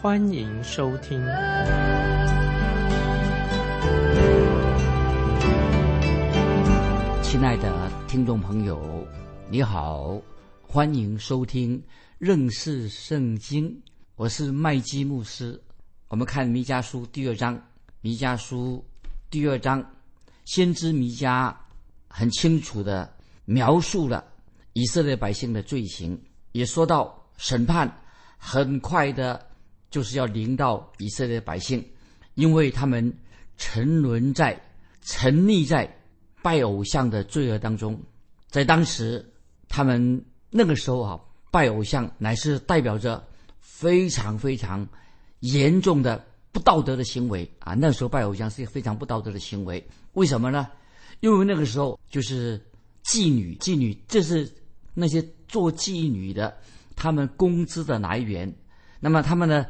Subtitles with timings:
[0.00, 1.20] 欢迎收听。
[7.20, 9.04] 亲爱的听众朋友，
[9.50, 10.16] 你好，
[10.62, 11.82] 欢迎收听
[12.16, 13.76] 认识圣经。
[14.14, 15.60] 我是麦基牧师。
[16.06, 17.60] 我们看弥迦书第二章，
[18.00, 18.84] 弥迦书
[19.28, 19.84] 第二章，
[20.44, 21.52] 先知弥迦。
[22.06, 23.12] 很清楚的
[23.44, 24.24] 描述了
[24.74, 26.16] 以色列百姓的罪行，
[26.52, 27.92] 也说到审判
[28.38, 29.44] 很快的，
[29.90, 31.84] 就是要临到以色列百姓，
[32.34, 33.12] 因为他们
[33.56, 34.60] 沉沦在、
[35.02, 35.88] 沉溺在
[36.42, 37.98] 拜偶像的罪恶当中。
[38.48, 39.24] 在当时，
[39.68, 43.22] 他们那个时候啊，拜偶像乃是代表着
[43.60, 44.86] 非常非常
[45.40, 47.74] 严重的不道德的行为啊。
[47.74, 50.68] 那时候拜偶像是一个非常不道德的行为，为什么呢？
[51.20, 52.58] 因为那个时候就是
[53.04, 54.50] 妓女，妓女这是
[54.94, 56.56] 那些做妓女的，
[56.94, 58.50] 他们工资的来源。
[59.00, 59.66] 那么他们呢，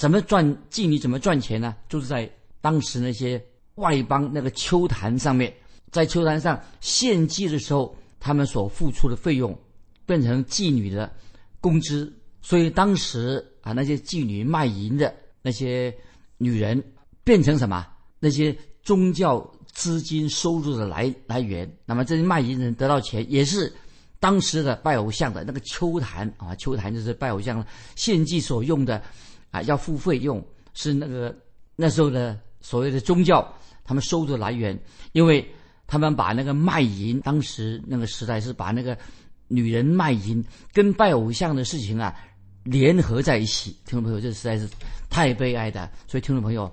[0.00, 0.98] 怎么赚妓女？
[0.98, 1.76] 怎么赚钱呢？
[1.86, 2.26] 就是在
[2.62, 3.38] 当时那些
[3.74, 5.52] 外邦那个秋坛上面，
[5.90, 9.54] 在秋坛上献祭的时候，他们所付出的费用
[10.06, 11.12] 变成妓女的
[11.60, 12.10] 工资。
[12.40, 15.94] 所以当时啊，那些妓女卖淫的那些
[16.38, 16.82] 女人
[17.22, 17.86] 变成什么？
[18.18, 19.46] 那些宗教。
[19.72, 23.72] 资金收入的来来源，那么这些卖淫人得到钱，也是
[24.18, 27.64] 当时的拜偶像的那个秋坛啊，秋坛就是拜偶像
[27.94, 29.00] 献祭所用的
[29.50, 31.36] 啊，要付费用，是那个
[31.76, 33.46] 那时候的所谓的宗教，
[33.84, 34.78] 他们收入来源，
[35.12, 35.46] 因为
[35.86, 38.96] 他们把那个卖淫，当时那个时代是把那个
[39.48, 42.14] 女人卖淫跟拜偶像的事情啊
[42.64, 44.68] 联合在一起，听众朋友，这实在是
[45.08, 46.70] 太悲哀的，所以听众朋友。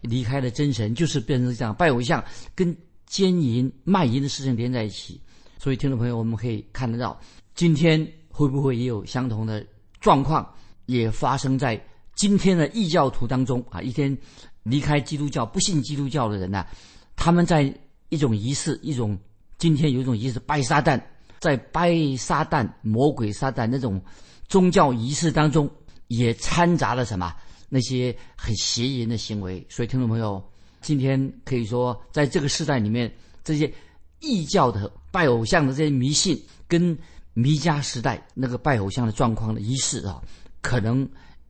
[0.00, 2.74] 离开了真神，就是变成这样拜偶像，跟
[3.06, 5.20] 奸淫卖淫的事情连在一起。
[5.58, 7.20] 所以，听众朋友，我们可以看得到，
[7.56, 8.00] 今天
[8.30, 9.66] 会不会也有相同的
[9.98, 10.48] 状况，
[10.86, 11.84] 也发生在
[12.18, 13.80] 今天的异教徒当中啊？
[13.80, 14.18] 一天
[14.64, 16.66] 离开基督教、不信基督教的人呢，
[17.14, 17.72] 他们在
[18.08, 19.16] 一种仪式，一种
[19.56, 21.00] 今天有一种仪式拜撒旦，
[21.38, 24.02] 在拜撒旦、魔鬼撒旦那种
[24.48, 25.70] 宗教仪式当中，
[26.08, 27.32] 也掺杂了什么？
[27.68, 30.42] 那些很邪淫的行为，所以听众朋友，
[30.80, 33.14] 今天可以说，在这个时代里面，
[33.44, 33.72] 这些
[34.18, 36.36] 异教的拜偶像的这些迷信，
[36.66, 36.98] 跟
[37.32, 40.20] 弥迦时代那个拜偶像的状况的仪式啊，
[40.60, 41.08] 可能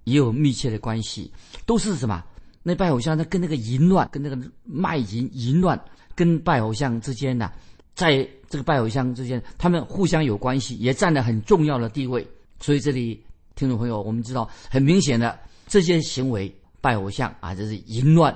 [0.08, 1.30] 也有密切的关系。
[1.66, 2.24] 都是什么？
[2.62, 5.80] 那拜偶像，那跟那个淫乱，跟那个卖淫淫乱，
[6.14, 7.50] 跟拜偶像之间呢，
[7.94, 12.26] 在这个拜偶像之间，他们互相有关系，也占了很重要的地位。
[12.60, 13.22] 所以这里，
[13.54, 15.38] 听众朋友，我们知道很明显的。
[15.66, 18.34] 这些行为拜偶像啊，这是淫乱，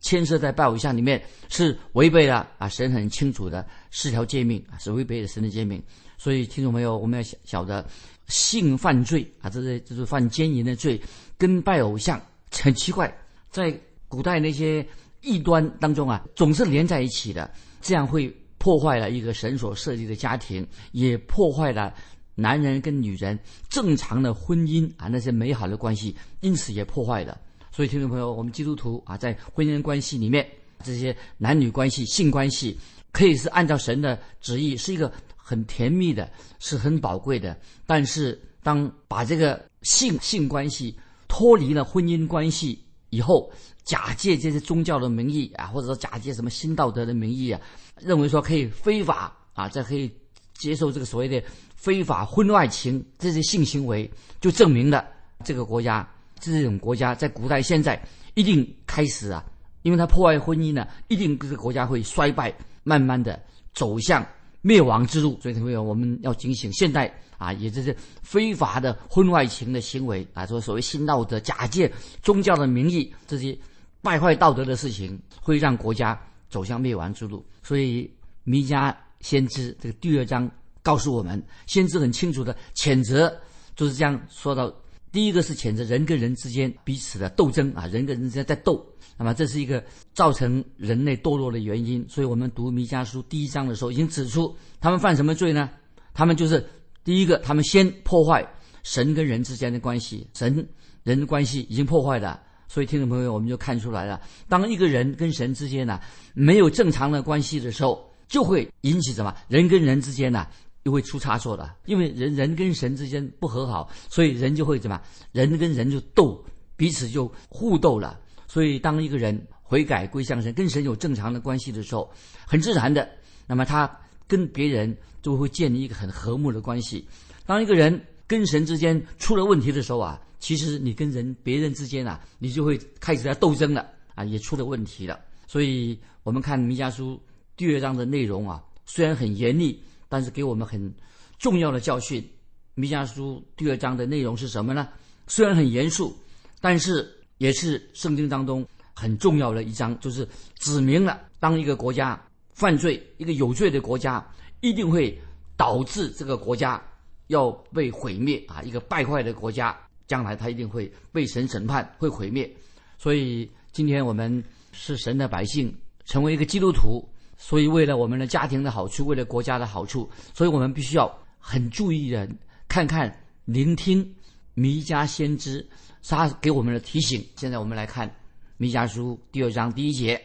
[0.00, 5.82] 牵涉在拜偶像里面是违背了啊神很清楚的四条诫命啊，是违背了神的诫命。
[6.16, 7.84] 所以听众朋友，我们要晓晓得
[8.26, 11.00] 性犯罪啊，这是这是犯奸淫的罪，
[11.36, 12.20] 跟拜偶像
[12.50, 13.14] 很奇怪，
[13.50, 13.76] 在
[14.08, 14.86] 古代那些
[15.20, 21.94] 异端当中啊，总是连在一起的，这样会破坏了一个神所设计的家庭，也破坏了。
[22.36, 27.38] 男人跟女人正常的婚姻啊，那些美好的关系，因此也破坏了。
[27.70, 30.44] 所以，听众朋友，我们基督徒啊，在婚姻关系里面，
[30.82, 32.76] 这些男女关系、性关系，
[33.12, 35.12] 可以是按照神的旨意，是一个
[35.44, 37.54] 很甜蜜的，是很宝贵的。
[37.86, 40.96] 但是，当把这个性性关系
[41.28, 43.52] 脱离了婚姻关系以后，
[43.84, 47.60] 假借这些宗教的名义啊，或者说假借什么新道德的名义啊，
[48.00, 50.10] 认为说可以非法啊，这可以
[50.54, 51.42] 接受这个所谓的。
[51.76, 55.06] 非法婚外情这些性行为，就证明了
[55.44, 56.08] 这个国家
[56.40, 58.02] 这种国家在古代现在
[58.32, 59.44] 一定开始啊，
[59.82, 62.50] 因为它破坏婚姻呢，一定这个国家会衰败，
[62.84, 63.38] 慢慢的
[63.74, 64.26] 走向
[64.64, 65.38] 灭亡之路。
[65.40, 73.56] 所以，朋友我们要警醒，现代啊，也就是非法的婚外情的行为啊，说所谓新道德、假借宗教的名义这些
[74.00, 76.18] 败坏道德的事情，会让国家
[76.48, 77.44] 走向灭亡之路。
[77.62, 78.10] 所以，
[78.44, 80.50] 弥迦先知这个第二章。
[80.84, 83.34] 告诉我们，先知很清楚的谴责，
[83.74, 84.70] 就是这样说到。
[85.14, 88.84] 第一个是谴责人跟人之间彼此的斗争啊，人跟人之间在斗，
[89.16, 89.80] 那么这是一个
[90.12, 92.04] 造成人类堕落的原因。
[92.08, 95.70] 所以我们读弥迦书第一章的时候，已经指出他们犯什么罪呢？
[96.14, 96.66] 他们就是
[97.04, 98.44] 第一个，他们先破坏
[98.82, 100.68] 神跟人之间的关系，神
[101.04, 106.00] 人的关系已经破坏了，所以听众朋友，我们就看出来了，当一个人跟神之间呢、
[106.34, 109.32] 没有正常的关系的时候，就会引起什么？
[109.46, 110.44] 人跟人之间呢、
[110.84, 115.00] 又会出差错的，因为人人跟神之间不和好，所以人就会怎么？
[115.32, 116.42] 人跟人就斗，
[116.76, 118.18] 彼此就互斗了。
[118.46, 122.10] 所以当一个人悔改归向神，跟神有正常的关系的时候，
[122.46, 123.08] 很自然的，
[123.46, 123.90] 那么他
[124.28, 127.06] 跟别人就会建立一个很和睦的关系。
[127.46, 135.18] 当一个人跟神之间出了问题的时候啊，其实你跟人别人之间啊，你就会开始在斗争了啊，也出了问题了。
[135.46, 137.20] 所以我们看弥迦书
[137.56, 140.92] 第二章的内容啊，虽然很严厉，但是给我们很
[141.38, 142.26] 重要的教训。
[142.74, 144.88] 弥迦书第二章的内容是什么呢？
[145.26, 146.16] 虽然很严肃，
[146.60, 147.08] 但是
[147.38, 150.28] 也是圣经当中很重要的一章，就是
[150.58, 152.20] 指明了当一个国家
[152.52, 154.26] 犯罪，一个有罪的国家，
[154.60, 155.16] 一定会
[155.56, 156.82] 导致这个国家
[157.28, 158.60] 要被毁灭啊！
[158.62, 162.52] 一个败坏的国家，将来他一定会被神审判，会毁灭。
[162.98, 164.42] 所以今天我们
[164.72, 165.72] 是神的百姓，
[166.04, 172.28] 成为一个基督徒，所以为了我们的家庭的好处，为了国家的好处，所以我们必须要很注意的
[172.68, 173.14] 看看、
[173.44, 174.14] 聆听
[174.54, 175.66] 弥迦先知
[176.06, 177.26] 他给我们的提醒。
[177.36, 178.14] 现在我们来看
[178.56, 180.20] 弥迦书第二章第一节，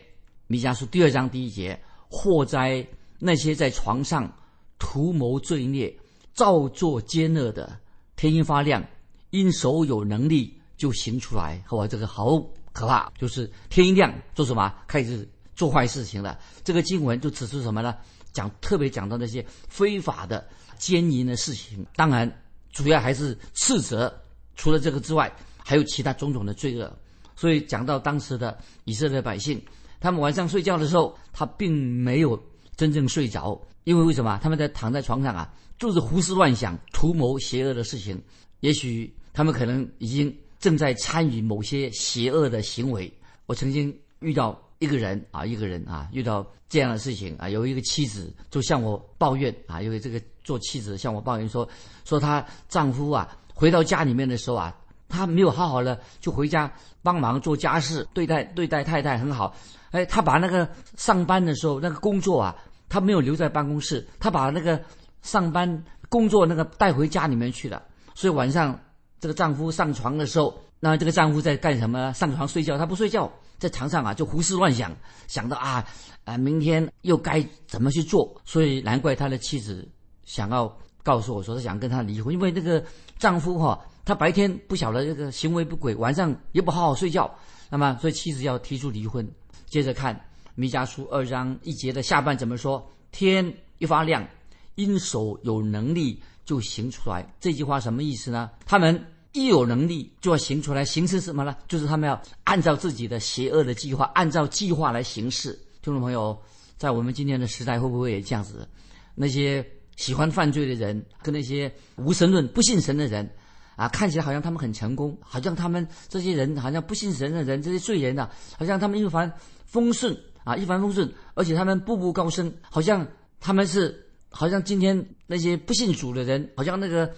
[0.47, 1.79] 弥迦书第二章第一节：
[2.09, 2.85] 祸灾
[3.17, 4.31] 那些在床上
[4.77, 5.93] 图谋罪孽、
[6.33, 7.79] 造作奸恶的，
[8.15, 8.85] 天一发亮，
[9.31, 11.61] 因手有能力就行出来。
[11.71, 12.39] 哇，这个好
[12.71, 13.11] 可怕！
[13.17, 14.73] 就是天一亮做什么？
[14.87, 15.27] 开始
[15.59, 16.39] 做坏事情了。
[16.63, 17.93] 这个经文就指出什么呢？
[18.31, 20.47] 讲特别讲到那些非法的
[20.77, 21.85] 奸淫的事情。
[21.97, 22.31] 当然，
[22.71, 24.09] 主要还是斥责。
[24.55, 26.89] 除了这个之外，还有其他种种的罪恶。
[27.35, 29.61] 所以讲到当时的以色列百姓，
[29.99, 32.41] 他们晚上睡觉的时候，他并没有
[32.77, 34.39] 真正睡着，因为为什么？
[34.41, 38.17] 他们在躺在床上啊，就是胡思乱想、图谋邪恶的事情。
[38.61, 43.11] 也许他们可能已经正在参与某些邪恶的行为。
[43.45, 51.67] 我曾经遇到一个人啊，一个人啊，遇到这样的事情啊，有一个妻子就向我抱怨啊，因为这个做妻子向我抱怨说，
[52.03, 54.75] 说她丈夫啊回到家里面的时候啊。
[55.11, 56.71] 他没有好好的就回家
[57.01, 59.55] 帮忙做家事，对待对待太太很好。
[59.89, 62.55] 哎，他把那个上班的时候那个工作啊，
[62.87, 64.79] 他没有留在办公室，他把那个
[65.23, 67.81] 上班工作那个带回家里面去了。
[68.13, 68.79] 所以晚上
[69.19, 72.11] 这个丈夫上床的时候，那这个丈夫在干什么？
[72.13, 74.95] 上床睡觉，他不睡觉，在床上啊就胡思乱想，
[75.27, 75.85] 想到啊
[76.23, 78.33] 啊明天又该怎么去做。
[78.45, 79.87] 所以难怪他的妻子
[80.25, 80.73] 想要
[81.03, 82.83] 告诉我说，他想跟他离婚，因为那个
[83.17, 83.79] 丈夫哈。
[84.05, 87.29] 他白天不晓得这个行为不轨，晚上也不好好睡觉，
[87.69, 89.29] 那么所以妻子要提出离婚。
[89.67, 90.19] 接着看
[90.55, 92.91] 弥迦书二章一节的下半怎么说？
[93.11, 94.27] 天一发亮，
[94.73, 97.23] 因手有能力就行出来。
[97.39, 98.49] 这句话什么意思呢？
[98.65, 98.99] 他们
[99.31, 101.55] 一有能力就要行出来，行是什么呢？
[101.67, 105.51] 就是他们要按照自己的邪恶的计划，按照计划来行事。
[105.81, 106.39] 听众朋友，
[106.77, 108.67] 在我们今天的时代，会不会也这样子？
[109.15, 109.65] 那些
[109.95, 113.29] 喜欢犯罪的人，跟那些无神论、不信神的人。
[113.75, 119.31] 啊，看起来好像他们很成功，好像他们这些人好像不信神的人，这些罪人呐，好像他们一帆
[119.63, 123.07] 风顺啊，一帆风顺，而且他们步步高升，好像
[123.39, 127.09] 他们是，好像今天那些不信主的人，好像那个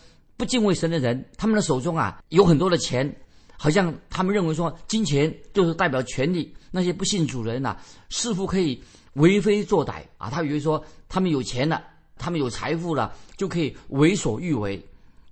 [0.41, 3.15] 不敬畏神的人，他们的手中啊有很多的钱，
[3.57, 7.77] 好像他们认为说金钱就是代表权力，那些不信主人呐，
[8.09, 8.81] 似乎可以
[9.13, 11.79] 为非作歹啊，他以为说他们有钱了，
[12.17, 14.83] 他们有财富了，就可以为所欲为，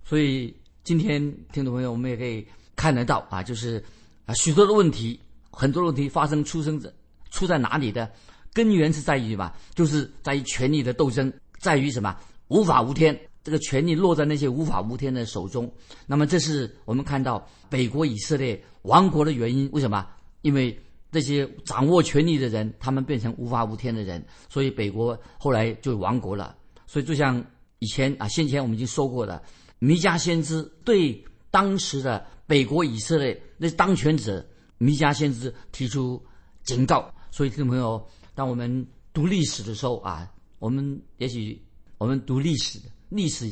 [0.05, 0.55] 所以。
[0.81, 2.43] 今天听众朋友，我们也可以
[2.75, 3.83] 看得到啊，就是
[4.25, 5.19] 啊许多的问题，
[5.51, 6.91] 很多问题发生出生者
[7.29, 8.09] 出在哪里的
[8.53, 12.15] 根源是在于什么，就是在于权力的斗争，在于什么
[12.47, 15.71] 无法无天，这个权力落在那些无法无天的手中。
[16.05, 19.69] 那么这是我们看到北国以色列亡国的原因。
[19.71, 20.07] 为什么？
[20.41, 20.77] 因为
[21.11, 26.55] 这些掌握权力的人，他们变成无法无天的人，所以北国后来就亡国了。
[26.85, 27.43] 所以就像
[27.79, 29.41] 以前啊，先前我们已经说过的。
[29.79, 34.45] 弥迦先知对当时的北国以色列那当权者
[34.77, 36.21] 弥迦先知提出
[36.63, 38.05] 警告，所以听众朋友，
[38.35, 40.29] 当我们读历史的时候啊，
[40.59, 41.61] 我们也许
[41.97, 42.79] 我们读历史
[43.09, 43.51] 历史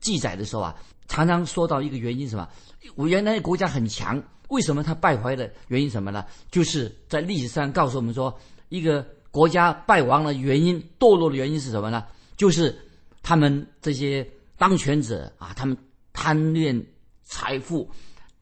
[0.00, 0.74] 记载的时候啊，
[1.08, 2.48] 常常说到一个原因什么？
[2.94, 6.24] 我原来国家很强，为什么它败坏的原因什么呢？
[6.50, 8.32] 就是在历史上告诉我们说，
[8.68, 12.04] 一个国家败亡的原因、堕落的原因是什么呢？
[12.36, 12.76] 就是
[13.22, 14.28] 他们这些。
[14.60, 15.78] 当权者啊，他们
[16.12, 16.84] 贪恋
[17.22, 17.88] 财富，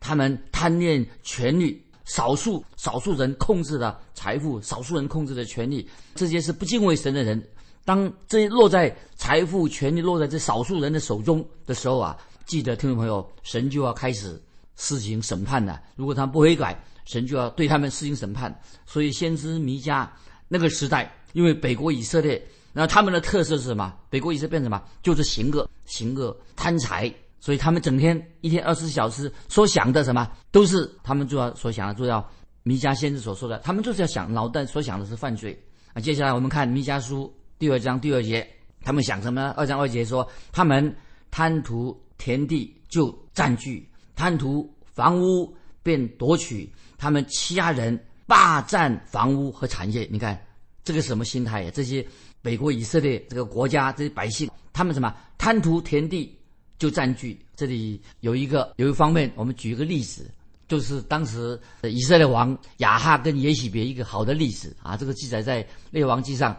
[0.00, 7.46] 他们贪恋权力，少数少数人控制的财富，少数人控制的权力，这些是不敬畏神的人。
[7.86, 14.42] 当这些落在财富、权力落在这少数人的手中的时候啊，记得听众朋友，神就要开始
[14.74, 15.80] 施行审判了。
[15.94, 18.54] 如果他们不悔改，神就要对他们施行审判。
[18.86, 20.06] 所以先知弥迦
[20.48, 23.94] 那个时代，因为北国以色列，那他们的特色是什么？
[24.10, 24.82] 北国以色列变什么？
[25.00, 27.10] 就是行恶、行恶、贪财。
[27.38, 32.28] 所以他们整天一天二十四小时所想的什么，都是他们主要所想的，就要
[32.64, 35.56] 弥迦先知所说的，他们就是要想脑袋所想的是犯罪
[35.92, 36.00] 啊。
[36.00, 38.46] 接下来我们看弥迦书第二章第二节，
[38.82, 39.54] 他们想什么？
[39.56, 40.94] 二章二节说，他们
[41.30, 50.06] 贪图田地就占据，贪图房屋便夺取，他们欺压人，霸占房屋和产业。
[50.10, 50.38] 你看
[50.84, 51.70] 这个什么心态呀？
[51.72, 52.06] 这些
[52.42, 56.32] 北国以色列这个国家这些百姓，他们什么贪图田地？
[56.78, 60.30] 就占据这里有一个有一方面，我们举一个例子，
[60.68, 64.94] 就是当时以色列王亚哈跟耶喜别一个好的例子啊。
[64.94, 66.54] 这个记载在列王记上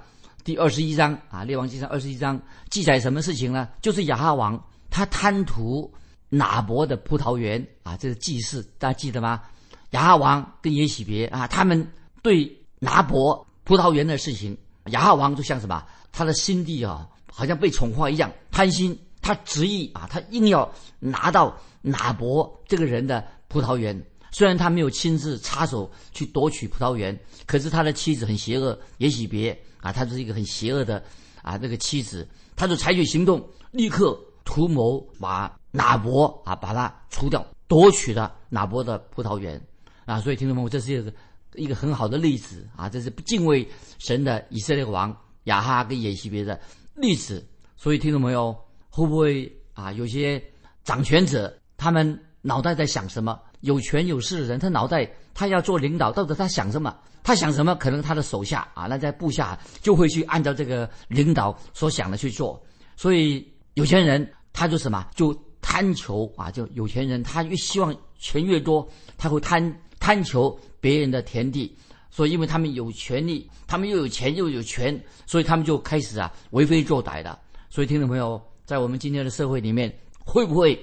[0.47, 3.67] 第二十一章啊，列王记上二十一章记载什么事情呢？
[3.81, 4.57] 就是亚哈王
[4.89, 5.93] 他贪图
[6.29, 9.41] 拿伯的葡萄园啊，这个祭祀大家记得吗？
[9.89, 11.85] 亚哈王跟耶喜别啊，他们
[12.21, 12.49] 对
[12.79, 15.85] 拿伯葡萄园的事情，亚哈王就像什么？
[16.13, 18.97] 他的心地啊，好像被宠坏一样，贪心。
[19.21, 24.01] 他执意啊，他硬要拿到拿伯这个人的葡萄园。
[24.31, 31.03] 虽然他没有亲自插手去夺取葡萄园，可是他的妻子很邪恶，也许别啊，他是一个很邪恶的
[31.41, 39.61] 啊这个妻子，他就采取行动，立刻图谋把拿伯啊把他除掉，夺取了拿伯的葡萄园
[40.05, 40.19] 啊。
[40.21, 41.13] 所以听众朋友，这是一个
[41.55, 43.67] 一个很好的例子啊，这是不敬畏
[43.99, 45.15] 神的以色列王
[45.45, 46.59] 亚哈跟耶西别的
[46.95, 47.45] 例子。
[47.75, 48.55] 所以听众朋友。
[48.89, 49.91] 会不会啊？
[49.91, 50.43] 有些
[50.83, 53.39] 掌权者，他们脑袋在想什么？
[53.59, 55.07] 有权有势的人，他脑袋
[55.37, 56.97] 他要做领导，到底他想什么？
[57.21, 57.75] 他想什么？
[57.75, 62.59] 可能他的手下啊，那在部下就会去按照这个领导所想的去做。
[62.95, 65.07] 所以有钱人他就什么？
[65.13, 66.49] 就贪求啊！
[66.49, 71.77] 就有钱人他越希望钱越多，他会贪贪求别人的田地。
[72.09, 77.37] 所以因为他们有权利，他们又有钱又有权，所以他们就开始啊为非作歹的。
[77.69, 78.41] 所以听众朋友。
[78.67, 79.89] 在我们今天的社会里面，
[80.25, 80.73] 会不会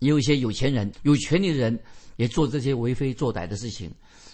[0.00, 1.80] 也有一些有钱人、有权利的人
[2.20, 3.90] 也做这些为非作歹的事情？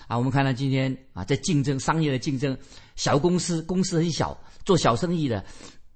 [0.09, 2.59] 啊，我们看到今天啊，在竞争、商业的竞争，
[2.97, 5.45] 小公司公司很小，做小生意的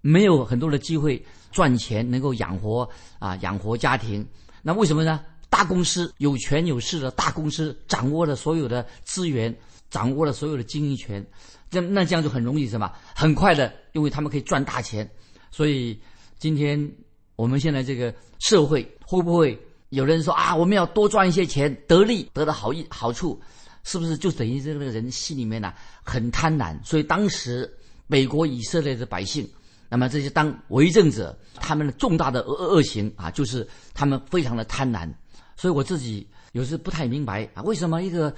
[0.01, 1.21] 没有很多的机会
[1.51, 4.25] 赚钱，能够养活啊养活家庭。
[4.63, 5.21] 那为什么呢？
[5.49, 9.53] 大公司有权有势的大公司掌握了所有的资源，
[9.91, 11.27] 掌握了所有的经营权，
[11.71, 12.89] 这那这样就很容易什么？
[13.17, 15.11] 很快的，因为他们可以赚大钱，
[15.51, 16.01] 所以。
[16.41, 16.91] 今天
[17.37, 20.57] 我们现在这个社会会不会有人说啊？
[20.57, 23.41] 我们要多赚一些钱，得利得到好意好处，
[23.85, 26.77] 是不是就等于这个人心里面呢很贪婪？
[26.85, 27.71] 所以当时
[28.07, 29.49] 美国以色列的百姓，
[29.89, 35.09] 那么这些当为政者，他们的重大的恶恶行啊，就是他们非常的贪婪。
[35.57, 38.35] 所以我自己有时不太明白啊，为什么一个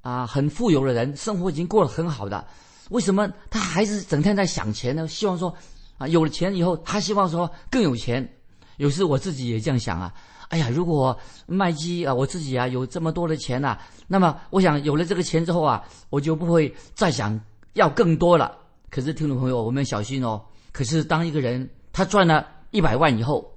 [0.00, 2.46] 啊很富有的人，生活已经过得很好的，
[2.90, 5.06] 为什么他还是整天在想钱呢？
[5.06, 5.54] 希望说。
[5.98, 8.28] 啊，有了钱以后，他希望说更有钱。
[8.78, 10.12] 有时我自己也这样想啊，
[10.52, 17.40] 哎呀，如果卖鸡啊，我自己啊有这么多的钱呐，那么我想有了这个钱之后啊，我就不会再想
[17.72, 18.54] 要更多了。
[18.90, 20.42] 可是听众朋友，我们小心哦。
[20.70, 23.50] 可是当一个人他赚了一百万以后，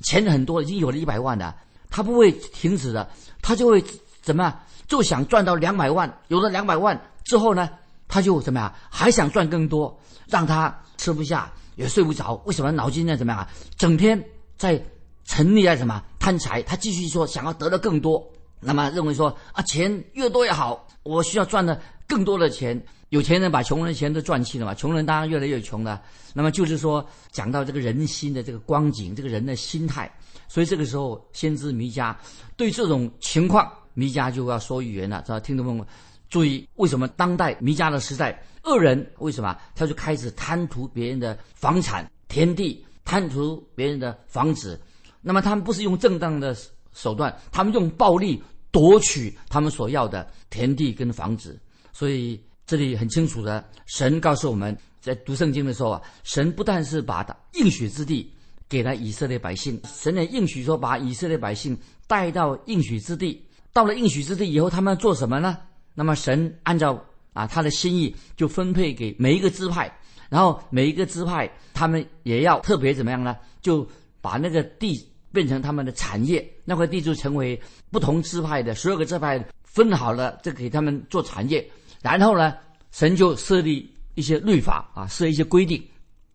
[0.00, 1.54] 钱很多，已经有了一百万了，
[1.88, 3.08] 他不会停止的，
[3.40, 3.84] 他就会
[4.20, 6.12] 怎么就想赚到两百万。
[6.26, 7.70] 有了两百万之后呢，
[8.08, 11.48] 他就怎么样，还想赚更多，让他吃不下。
[11.76, 13.48] 也睡不着，为什么脑筋在怎么样啊？
[13.78, 14.22] 整天
[14.58, 14.84] 在
[15.24, 16.62] 沉溺在什么贪财？
[16.62, 18.24] 他继续说想要得的更多，
[18.60, 22.80] 那么认为说啊，钱越多越好，我需要赚的更多的钱。
[23.08, 26.00] 有钱人把穷人的钱都赚去了嘛，穷人当然越来越穷了。
[26.32, 30.08] 那么就是说，讲到这个人心的这个光景，这个人的心态。
[30.46, 32.14] 所以这个时候，先知弥迦
[32.56, 35.40] 对这种情况，弥迦就要说语言了，知道？
[35.40, 35.88] 听众朋友们
[36.28, 38.40] 注意，为什么当代弥迦的时代？
[38.62, 44.78] 恶人为什么他就开始贪图别人的房产、田地，贪图别人的房子？
[45.20, 46.56] 那么他们不是用正当的
[46.92, 51.60] 手段，他们用暴力夺取他们所要的田地跟房子。
[51.92, 58.32] 所以这里很清楚的，神告诉我们在读圣经的时候啊，神不但是把应许之地
[58.68, 63.44] 给了以色列百姓，神也应许说把以色列百姓带到应许之地。
[63.72, 65.58] 到了应许之地以后，他们要做什么呢？
[65.94, 67.04] 那么神按照。
[67.32, 69.88] 啊，他的心意就分配给每一个支派，
[70.28, 73.36] 然后每一个支派他们也要特别怎么样呢？
[73.62, 73.88] 就
[74.20, 77.60] 把那个地变成他们的产业，那块地就成为
[77.90, 81.64] 不同支派的十二个支派分好了，这给他们做产业。
[82.02, 82.54] 然后呢，
[82.90, 85.82] 神就设立一些律法啊，设一些规定。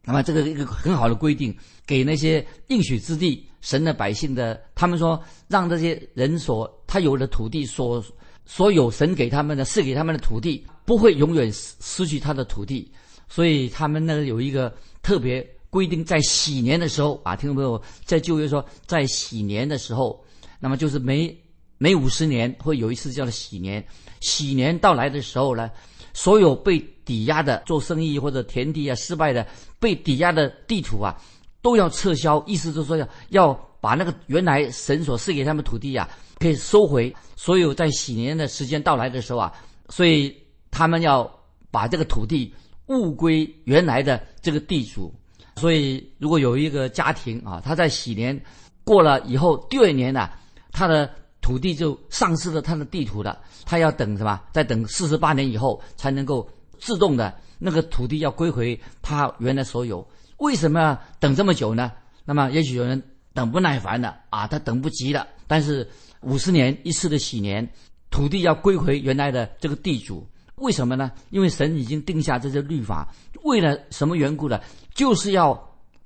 [0.04, 8.04] 那么这个一个很好的规定，给那些应许之地神的百姓的，他们说让这些人所他有的土地，所
[8.46, 12.92] 所有神给他们的赐给他们的土地，不会永远失失去他的土地。
[13.28, 14.72] 所以他们呢有一个
[15.02, 15.44] 特别
[15.76, 20.24] 规定，在喜年的时候啊，听众朋友在旧约说，在喜年的时候，
[20.58, 21.38] 那么就是每
[21.78, 23.86] 每五十年会有一次叫做喜年。
[24.22, 25.70] 喜年到来的时候呢，
[26.14, 29.46] 所有被抵押的做生意或者田地啊失败的
[29.78, 31.14] 被抵押的地图啊，
[31.62, 32.42] 都要撤销。
[32.48, 37.14] 意思就是说要要把那个原来神所赐给他们土地啊，可以收回。
[37.36, 39.54] 所有在喜年的时间到来的时候啊，
[39.90, 40.34] 所以
[40.72, 41.30] 他们要
[41.70, 42.54] 把这个土地。
[42.88, 45.12] 物归原来的这个地主，
[45.56, 48.40] 所以如果有一个家庭啊，他在喜年
[48.84, 50.30] 过了以后，第二年呢，
[50.72, 51.10] 他的
[51.42, 54.42] 土地就丧失了他的地图了，他要等什么？
[54.52, 56.48] 再等四十八年以后才能够
[56.80, 60.06] 自动的那个土地要归回他原来所有。
[60.38, 61.92] 为什么要等这么久呢？
[62.26, 63.02] 那么也许有人
[63.34, 65.26] 等不耐烦了啊，他等不及了。
[65.48, 65.88] 但是
[66.22, 67.68] 五十年一次的喜年，
[68.10, 70.28] 土地要归回原来的这个地主。
[70.56, 71.12] 为什么呢？
[71.30, 73.14] 因为神已经定下这些律法，
[73.46, 74.60] 为了什么缘故呢？
[74.94, 75.54] 就是要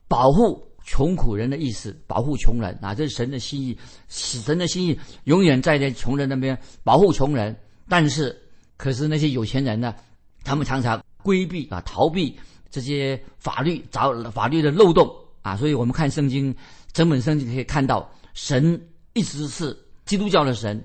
[0.07, 2.93] 保护穷苦人的意思，保护穷人啊！
[2.93, 3.77] 这是神的心意，
[4.07, 7.55] 神的心意永远在那穷人那边保护穷人。
[7.87, 8.37] 但是，
[8.77, 9.95] 可是那些有钱人呢？
[10.43, 12.37] 他们常常规避啊，逃避
[12.69, 15.09] 这些法律找法律的漏洞
[15.41, 15.55] 啊！
[15.55, 16.55] 所以我们看圣经，
[16.91, 18.79] 整本圣经可以看到，神
[19.13, 20.83] 一直是基督教的神，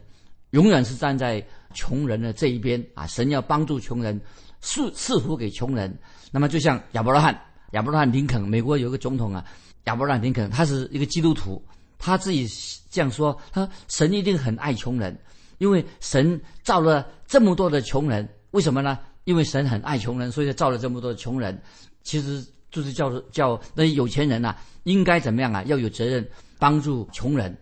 [0.50, 1.44] 永远是站在。
[1.76, 4.20] 穷人的这一边啊，神要帮助穷人，
[4.61, 5.92] 赐赐福给穷人。
[6.35, 7.41] 那么就像亚伯拉罕，
[7.75, 9.45] 亚伯拉罕林肯，美国有个总统啊，
[9.85, 11.64] 亚伯拉罕林肯，他是一个基督徒，
[11.97, 12.45] 他自己
[12.91, 15.17] 这样说：他神一定很爱穷人，
[15.59, 18.99] 因为神造了这么多的穷人，为什么呢？
[19.23, 21.57] 因为神很爱穷人，所以造了这么多的穷人。
[22.03, 25.62] 其实就是叫叫那些有钱人呐，应该怎么样啊？
[25.67, 27.57] 要有责任帮助穷人。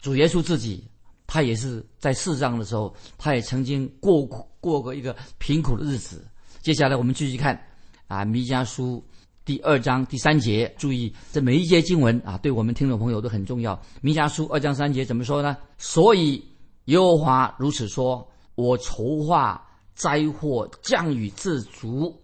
[0.00, 0.82] 主耶稣自己。
[1.26, 4.24] 他也是在世上的时候，他也曾经过
[4.60, 6.24] 过过一个贫苦的日子。
[6.60, 7.58] 接下来我们继续看
[8.06, 9.02] 啊，《弥迦书》
[9.44, 13.74] 第二章第三节，注意这每一节经文啊，对我们听众朋友都很重要。
[14.00, 15.56] 《弥迦书》二章三节怎么说呢？
[15.78, 16.42] 所以
[16.86, 22.14] 耶和华如此说：“我筹划灾祸降雨自足，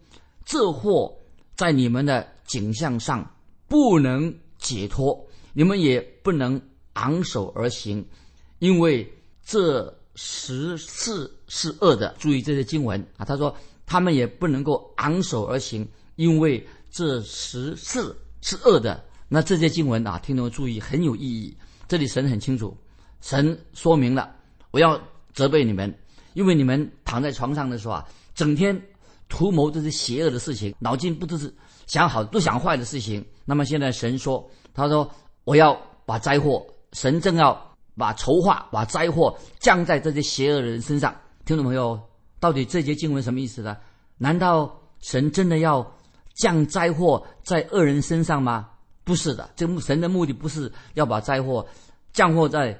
[0.44, 1.14] 这祸
[1.54, 3.28] 在你们的景象上
[3.68, 6.60] 不能解脱，你们也不能
[6.94, 8.04] 昂首而行。”
[8.60, 9.10] 因为
[9.42, 13.24] 这十事是恶的，注意这些经文啊。
[13.24, 13.56] 他说
[13.90, 19.02] 他们也不能够昂首而行，因为这十事是恶的。
[19.26, 21.56] 那这些经文啊，听众注意很有意义。
[21.88, 22.72] 这里神很清楚，
[23.20, 24.30] 神说明了
[24.70, 24.96] 我要
[25.32, 25.92] 责备你们，
[26.34, 28.80] 因为你们躺在床上的时候啊，整天
[29.28, 31.52] 图谋这些邪恶的事情，脑筋不都是
[31.88, 33.26] 想好都想坏的事情。
[33.44, 35.10] 那么现在神说，他说
[35.42, 35.76] 我要
[36.06, 37.66] 把灾祸，神正要。
[37.96, 42.00] 把筹划、把灾祸降在这些邪恶的人身上，听众朋友，
[42.40, 43.76] 到底这节经文什么意思呢？
[44.18, 45.96] 难道神真的要
[46.34, 48.70] 降灾祸在恶人身上吗？
[49.04, 51.64] 不是的，这神的目的不是要把灾祸
[52.12, 52.76] 降祸在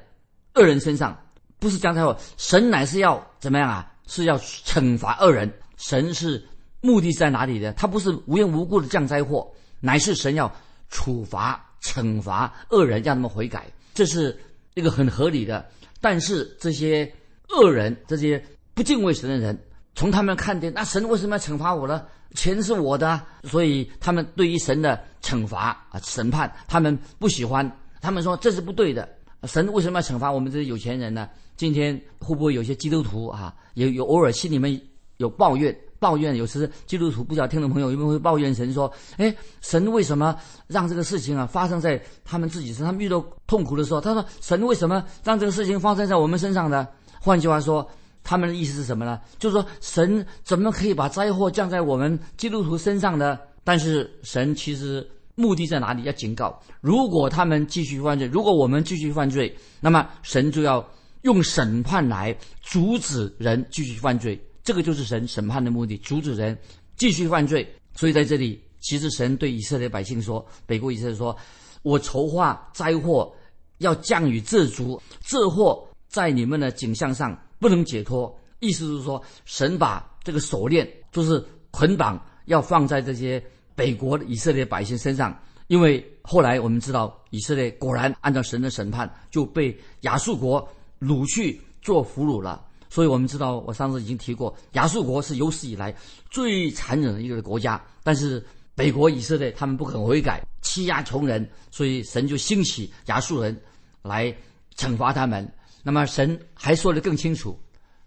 [0.55, 1.17] 恶人身上，
[1.61, 3.93] 不是降灾祸，神乃是要怎么样啊？
[4.07, 5.53] 是要惩罚恶人。
[5.77, 6.45] 神是
[6.81, 7.73] 目的在哪里的？
[7.75, 10.51] 他不是无缘无故的降灾祸，乃是神要
[10.89, 13.67] 处罚、惩罚恶人，让他们悔改。
[13.95, 14.37] 这是。
[14.75, 15.69] 一个很合理的，
[16.01, 17.13] 但是这些
[17.49, 18.43] 恶人、这些
[18.81, 19.63] 不敬畏神的人，
[19.95, 22.03] 从他们看见，那神为什么要惩罚我呢？
[22.35, 27.71] 钱是我的，所以他们对于神的惩罚啊、审判，他们不喜欢。
[28.01, 29.07] 他们说这是不对的，
[29.45, 31.29] 神为什么要惩罚我们这些有钱人呢？
[31.59, 34.81] 今天会不会有些基督徒啊，有有偶尔心里面
[35.19, 35.79] 有抱怨？
[35.99, 40.35] 抱怨，有时基督徒不晓得听众朋友有没有会抱怨神说：“哎，神为什么
[40.69, 42.87] 让这个事情啊发生在他们自己身上？
[42.87, 46.89] 他们遇到痛苦的时候，他说神为什么让这个事情发生在我们身上呢？”
[47.23, 47.87] 换句话说，
[48.23, 49.21] 他们的意思是什么呢？
[49.39, 53.39] 就是说神怎么可以把灾祸降在我们基督徒身上呢？
[53.65, 56.03] 但是神其实目的在哪里？
[56.05, 60.87] 要警告：如果他们继续犯罪，如果我们继续犯罪，那么神就要
[61.23, 64.41] 用审判来阻止人继续犯罪。
[64.63, 66.57] 这个就是神审判的目的，阻止人
[66.97, 67.67] 继续犯罪。
[67.95, 71.37] 所以在这里，其实神对以色列百姓说：“北国以色列说，
[71.83, 73.33] 我筹划灾祸
[73.79, 83.43] 要降雨自足，这祸在你们的景象上不能解脱。”意思是说，神把这个锁链就是捆绑，要放在这些
[83.75, 85.35] 北国以色列百姓身上。
[85.69, 90.69] 因为后来我们知道，以色列果然按照神的审判，就被亚述国
[91.01, 92.67] 掳去做俘虏了。
[92.91, 95.95] 所以我们知道，我上次已经提过，亚述国是有史以来
[96.29, 97.83] 最残忍的一个国家。
[98.03, 98.45] 但是
[98.75, 103.59] 北国以色列他们不肯悔改，欺压穷人，所以神就兴起亚述人
[104.03, 104.35] 来
[104.77, 105.51] 惩罚他们。
[105.83, 107.59] 那么神还说的更清楚，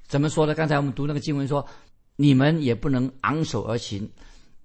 [0.08, 0.54] 怎么说呢？
[0.54, 1.66] 刚才我们读那个经文说，
[2.16, 4.10] 你们也不能昂首而行，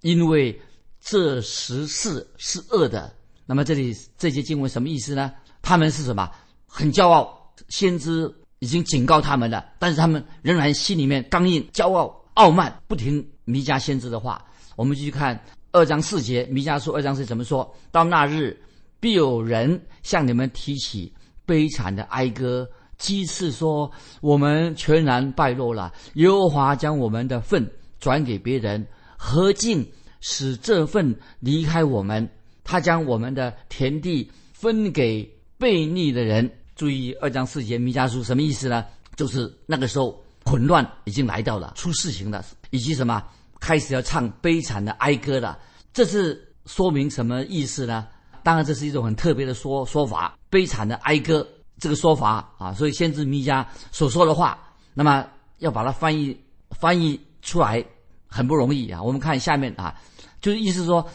[0.01, 0.59] 因为
[0.99, 3.13] 这十事是恶的。
[3.45, 5.33] 那么这里这些经文什么意思呢？
[5.61, 6.29] 他们是什么？
[6.67, 14.45] 很骄傲，先知已经警告他们了，但是他们仍然心里面刚硬、骄傲、傲慢，不听弥迦先知的话。
[14.75, 17.75] 我们继续看二章四节，弥迦书二章是怎么说？
[17.91, 18.55] 到那日，
[18.99, 21.11] 必有人向你们提起
[21.45, 25.91] 悲惨的哀歌，讥刺说：我们全然败落了。
[26.15, 28.85] 耶和华将我们的份转给别人，
[29.17, 32.29] 何竟使这份离开我们？
[32.63, 36.49] 他将我们的田地分给悖逆的人。
[36.75, 38.85] 注意二章四节弥迦书什么意思呢？
[39.15, 43.21] 就是那个时候混乱已经来到了，出事情了，以及什么
[43.59, 45.57] 开始要唱悲惨的哀歌了。
[45.91, 48.07] 这是说明什么意思呢？
[48.43, 51.45] 当然，这是一种很特别的说说法，悲惨的哀歌
[51.79, 52.73] 这个说法啊。
[52.73, 54.59] 所以先知弥迦所说的话，
[54.93, 55.25] 那么
[55.57, 56.39] 要把它翻译
[56.71, 57.83] 翻译出来
[58.27, 59.01] 很不容易啊。
[59.01, 59.95] 我们看下面啊，
[60.41, 61.07] 就是意思说。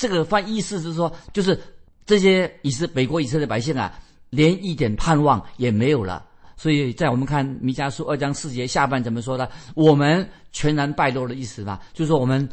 [0.00, 1.60] 这个翻意思是说，就是
[2.06, 3.92] 这些以色北国以色列百姓啊，
[4.30, 6.24] 连一点盼望也没有了。
[6.56, 9.46] 所以在我们看弥迦书二章四节下半怎么说呢？
[9.74, 12.48] 我们全然败落的意思吧，就是说我们，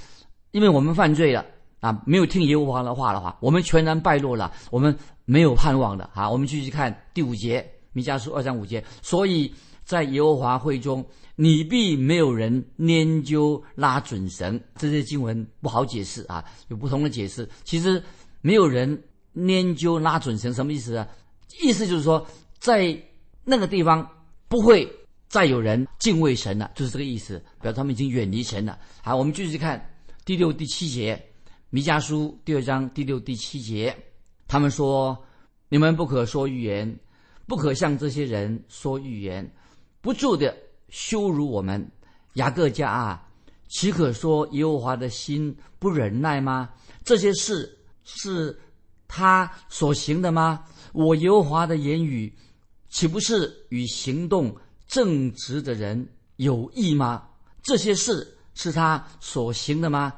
[0.51, 1.45] 因为我们犯罪了
[1.79, 6.29] 啊，没有听耶和华的话的话，我们全然败落了，我们没有盼望的啊。
[6.29, 11.05] 我们继续看第五节，弥迦书二章五节，所以在耶和华会中。
[11.39, 17.47] 你必没有人研究拉准绳，这些经文不好解释啊，有不同的解释。
[17.63, 18.03] 其实
[18.41, 19.03] 没有人
[19.35, 21.07] 研究拉准绳什么意思啊？
[21.61, 22.25] 意思就是说，
[22.57, 22.99] 在
[23.43, 24.03] 那个地方
[24.47, 24.91] 不会
[25.29, 28.75] 再有人敬畏神了，就是这个意思，表示他们已经远离神了。
[29.03, 29.79] 好，我们继续看
[30.25, 31.23] 第六、第七节，
[31.69, 33.93] 弥迦书第二章第六、第七节，
[34.47, 35.25] 他们说：
[35.67, 36.97] 你们不可说预言，
[37.45, 39.53] 不可向这些人说预言，
[39.99, 40.55] 不住的。
[40.87, 41.91] 羞辱我们，
[42.35, 43.27] 雅各家啊，
[43.67, 46.69] 岂可说耶和华的心不忍耐吗？
[47.03, 48.57] 这些事是
[49.05, 50.63] 他所行的吗？
[50.93, 52.33] 我耶和华的言语，
[52.87, 54.55] 岂不是与行动
[54.87, 57.27] 正直的人有益吗？
[57.61, 60.13] 这些事是他所行的吗？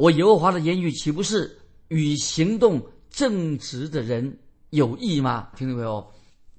[0.00, 1.58] 我耶和华的言语，岂不是
[1.88, 4.34] 与行动正直的人
[4.70, 5.50] 有益吗？
[5.54, 6.02] 听懂没有？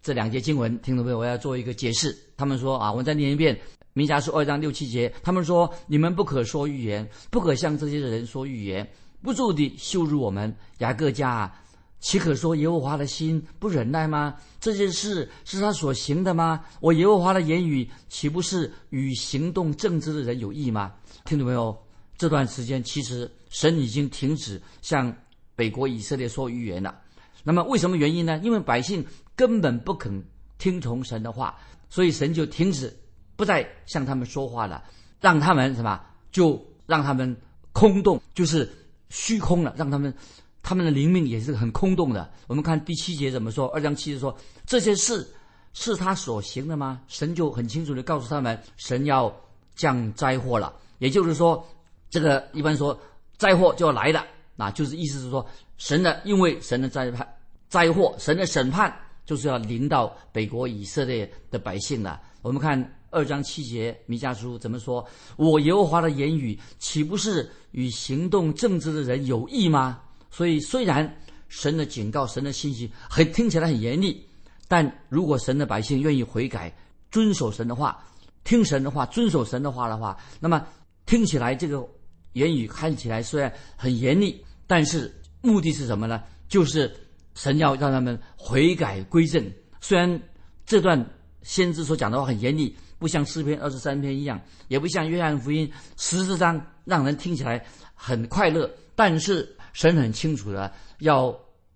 [0.04, 1.18] 这两节经文听懂没有？
[1.18, 2.16] 我要做一个解释。
[2.38, 3.56] 他们说啊，我再念一遍
[3.94, 5.12] 《名家书》二章六七节。
[5.24, 8.88] 他们说：你们不可说预言，不可向这些人说预言，
[9.24, 11.52] 不住地羞辱我们雅各家，
[12.00, 14.36] 岂可说耶和华的心不忍耐吗？
[14.60, 16.64] 这件事是他所行的吗？
[16.80, 20.94] 我耶和华的言语岂不是与行动正直的人有益吗？
[21.26, 21.76] 听懂没有？
[22.22, 25.12] 这段时间其实神已经停止向
[25.56, 27.02] 北国以色列说预言了。
[27.44, 28.40] 那么为什么原因呢？
[28.44, 29.04] 因为百姓。
[29.34, 30.24] 根本不肯
[30.60, 31.58] 听从神的话，
[31.90, 32.96] 所以神就停止，
[33.36, 34.84] 不再向他们说话了，
[35.20, 36.00] 让他们什么？
[36.32, 37.36] 就让他们
[37.72, 38.72] 空洞，就是
[39.10, 40.14] 虚空了，让他们
[40.62, 42.30] 他们的灵命也是很空洞的。
[42.46, 43.68] 我们看第七节怎么说？
[43.70, 45.28] 二章七节说：“这些事
[45.74, 49.36] 是他所行的吗？”神就很清楚的告诉他们，神要
[49.74, 50.72] 降灾祸了。
[51.00, 51.66] 也就是说，
[52.12, 52.96] 这个一般说
[53.40, 54.24] 灾祸就要来了，
[54.58, 55.44] 啊就是意思是说，
[55.80, 57.28] 神的因为神的灾判
[57.68, 58.96] 灾祸，神的审判。
[59.24, 62.20] 就是要临到北国以色列的百姓了。
[62.42, 65.08] 我们看二章七节弥迦书怎么说？
[65.38, 70.02] 我耶和华的言语岂不是与行动正直的人有益吗？
[70.32, 74.26] 所以虽然神的警告、神的信息很听起来很严厉，
[74.68, 76.74] 但如果神的百姓愿意悔改、
[77.10, 78.04] 遵守神的话、
[78.44, 80.66] 听神的话、遵守神的话的话，那么
[81.06, 81.88] 听起来这个
[82.34, 86.24] 言语看起来虽然很严厉，但是目的是什么呢？
[86.48, 86.92] 就是。
[87.34, 89.42] 神要让他们悔改归正，
[89.80, 90.22] 虽然
[90.66, 91.04] 这段
[91.44, 101.34] 先知所讲的话很严厉，不像诗篇二十三篇一样，也不像约翰福音十四章让人听起来很快乐，但是神很清楚的要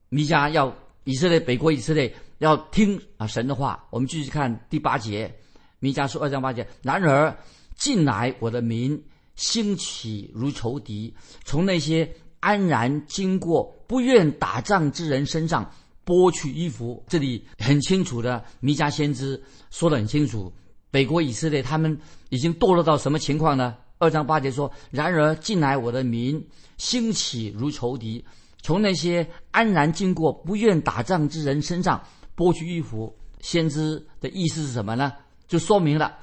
[0.10, 3.82] 弥迦要以色列北国以色列要听啊神的话。
[3.92, 5.34] 我们继续看第八节，
[5.80, 6.68] 弥迦书二章八节。
[6.82, 7.34] 然而
[7.78, 9.02] 近来我的民
[9.36, 12.10] 兴起如仇敌，从那些。
[12.42, 15.68] 安然经过不愿打仗之人身上
[16.06, 20.54] 剥去衣服，这里很清楚的，弥迦先知说得很清楚，
[20.92, 21.98] 北国以色列他们
[22.30, 23.76] 已经堕落到什么情况呢？
[23.98, 26.40] 二章八节说：“然而近来我的民
[26.78, 28.24] 兴起如仇敌，
[28.62, 32.00] 从那些安然经过不愿打仗之人身上
[32.38, 35.12] 剥去衣服。”先知的意思是什么呢？
[35.48, 36.16] 就说明了，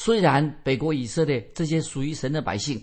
[0.00, 2.80] 虽然北国以色列这些属于神的百姓，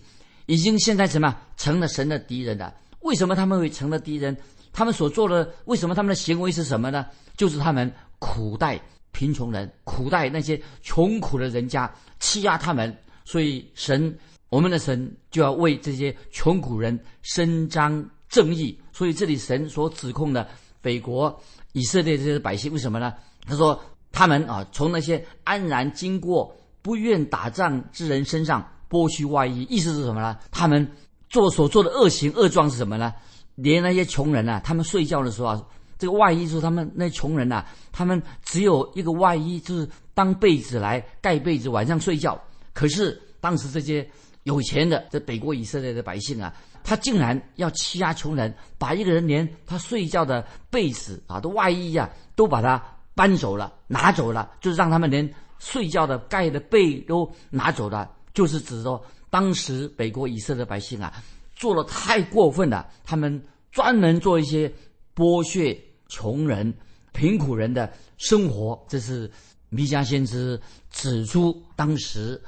[0.47, 2.75] 已经现在什么成了神的敌人了。
[3.03, 4.35] 为什么他们会成了敌人？
[4.73, 7.05] 他们所做的，为什么他们的行为是什么呢？
[7.37, 8.77] 就是他们苦待
[9.13, 12.93] 贫穷人，苦待那些穷苦的人家，欺压他们。
[13.23, 14.13] 所以神，
[14.49, 18.77] 我们的神就要为这些穷苦人伸张正义。
[18.91, 20.45] 所以这里神所指控的
[20.81, 23.13] 北国以色列这些百姓，为什么呢？
[23.45, 26.53] 他说他们啊，从那些安然经过、
[26.85, 30.37] 不愿打仗之人身上剥去外衣，意思是什么呢？
[30.51, 30.87] 他们
[31.27, 33.11] 做所做的恶行恶状是什么呢？
[33.55, 35.63] 连那些穷人啊，他们睡觉的时候啊，
[35.97, 42.39] 这个外衣是他们那穷人呐，他们只有一个外衣，就是当被子来盖被子，晚上睡觉。
[42.71, 44.07] 可是当时这些
[44.43, 52.79] 有钱的这北国以色列的百姓啊，他竟然要欺压穷人，把一个人连他睡觉的被子啊、的外衣呀，都把它
[53.15, 55.27] 搬走了、拿走了，就是让他们连
[55.65, 61.11] 睡觉的盖的被都拿走了，就是指说当时北国以色列百姓啊，
[61.55, 64.71] 做的太过分了，他们专门做一些
[65.15, 65.75] 剥削
[66.07, 66.71] 穷人、
[67.11, 69.29] 贫苦人的生活，这是
[69.69, 70.59] 弥迦先知
[70.91, 72.39] 指出当时。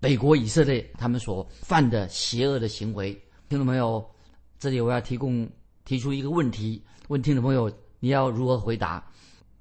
[0.00, 3.10] 北国以色列他们所犯的邪恶的行为，
[3.48, 4.04] 听众朋友，
[4.58, 5.48] 这里我要提供
[5.86, 9.02] 提出一个问题，问听众朋友你要如何回答？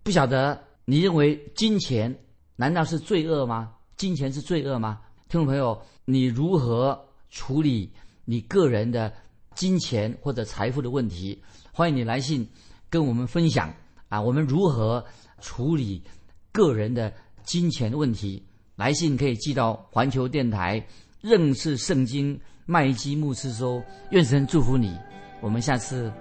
[0.03, 2.13] 不晓得你认为金钱
[2.55, 3.73] 难道是罪恶吗？
[3.95, 4.99] 金钱是罪恶吗？
[5.27, 7.91] 听众朋友，你如何处理
[8.25, 9.11] 你个人的
[9.55, 11.41] 金钱或者财富的问题？
[11.71, 12.47] 欢迎你来信
[12.89, 13.73] 跟我们分享
[14.09, 15.03] 啊，我们如何
[15.41, 16.03] 处理
[16.51, 17.11] 个人的
[17.43, 18.43] 金钱的问题？
[18.75, 20.83] 来信可以寄到环球电台
[21.21, 24.95] 认识圣经麦基牧师收，愿神祝福你，
[25.41, 26.11] 我们下次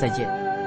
[0.00, 0.57] 再见。